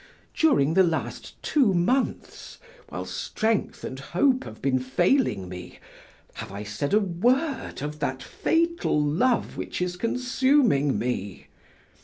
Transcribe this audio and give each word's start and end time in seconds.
During 0.33 0.73
the 0.73 0.81
last 0.81 1.39
two 1.43 1.75
months, 1.75 2.57
while 2.89 3.05
strength 3.05 3.83
and 3.83 3.99
hope 3.99 4.45
have 4.45 4.59
been 4.59 4.79
failing 4.79 5.47
me, 5.47 5.77
have 6.33 6.51
I 6.51 6.63
said 6.63 6.91
a 6.95 6.99
word 6.99 7.83
of 7.83 7.99
that 7.99 8.23
fatal 8.23 8.99
love 8.99 9.57
which 9.57 9.79
is 9.79 9.97
consuming 9.97 10.97
me? 10.97 11.49